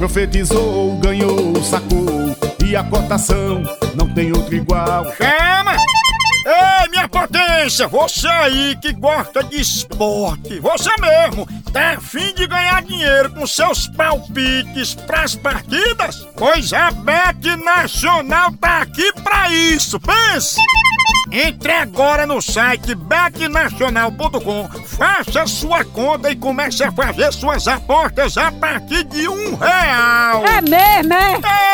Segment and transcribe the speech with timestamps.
[0.00, 2.34] Profetizou, ganhou, sacou.
[2.64, 3.62] E a cotação
[3.94, 5.04] não tem outro igual.
[5.12, 5.79] Chama!
[6.90, 13.30] Minha potência, você aí que gosta de esporte, você mesmo, tá afim de ganhar dinheiro
[13.30, 16.26] com seus palpites pras partidas?
[16.36, 20.56] Pois a Bet Nacional tá aqui pra isso, pense!
[21.32, 28.50] Entre agora no site betnacional.com, faça sua conta e comece a fazer suas apostas a
[28.50, 30.44] partir de um real.
[30.44, 31.34] É mesmo, é?
[31.34, 31.69] É,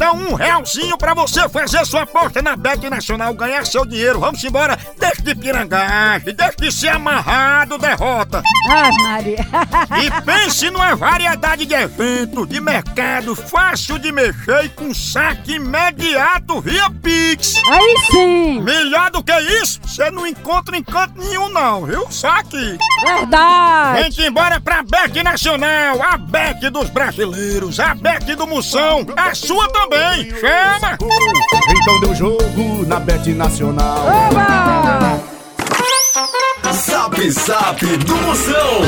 [0.00, 4.18] basta um realzinho pra você fazer sua aposta na Bet Nacional, ganhar seu dinheiro.
[4.18, 8.42] Vamos embora, deixe de pirangagem, deixe de ser amarrado, derrota.
[8.68, 9.46] Ai, Maria.
[10.00, 16.60] E pense numa variedade de eventos, de mercado, fácil de mexer e com saque imediato
[16.60, 17.56] via Pix.
[17.66, 18.60] Aí sim.
[18.62, 22.06] Melhor do que isso, você não encontra em canto nenhum não, viu?
[22.10, 22.78] Só aqui.
[23.04, 24.02] Verdade.
[24.02, 29.68] Vem-te embora pra Bet Nacional, a Bet dos brasileiros, a Bet do Moção, a sua
[29.68, 29.89] também.
[29.90, 30.98] Chama!
[31.82, 34.06] Então deu jogo na Bet Nacional.
[34.06, 35.20] Oba!
[36.72, 38.82] Zap Zap do Moção.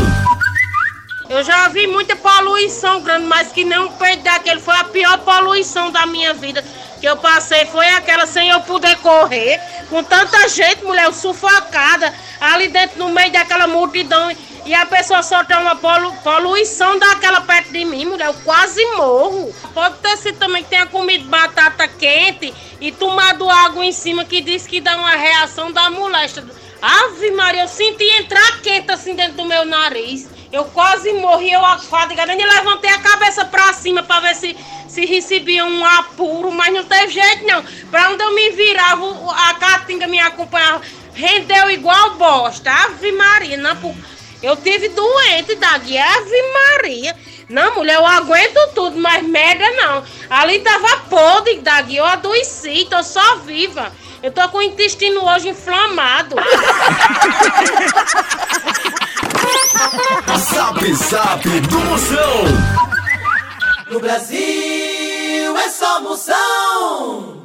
[1.28, 5.18] Eu já vi muita poluição grande, mas que nem um peito daquele foi a pior
[5.18, 6.62] poluição da minha vida
[7.00, 7.66] que eu passei.
[7.66, 13.32] Foi aquela sem eu poder correr, com tanta gente, mulher, sufocada, ali dentro no meio
[13.32, 14.30] daquela multidão.
[14.64, 19.52] E a pessoa soltar uma polu poluição daquela perto de mim, mulher, eu quase morro.
[19.74, 24.40] Pode ter sido também que tenha comido batata quente e tomado água em cima que
[24.40, 26.44] diz que dá uma reação da moléstia.
[26.80, 30.28] Ave Maria, eu senti entrar quente assim dentro do meu nariz.
[30.52, 35.06] Eu quase morri, eu fadigada, nem levantei a cabeça pra cima pra ver se, se
[35.06, 37.64] recebia um apuro, mas não teve jeito não.
[37.90, 39.04] Pra onde eu me virava,
[39.48, 40.82] a caatinga me acompanhava,
[41.14, 42.70] rendeu igual bosta.
[42.70, 43.94] Ave Maria, não, pô,
[44.42, 47.16] eu tive doente da guia, Ave Maria.
[47.48, 50.02] Não, mulher, eu aguento tudo, mas merda não.
[50.30, 53.92] Ali tava podre da guia, eu adoeci, tô só viva.
[54.22, 56.36] Eu tô com o intestino hoje inflamado.
[60.38, 62.44] Zap Zap do Moção.
[63.90, 67.41] No Brasil é só moção.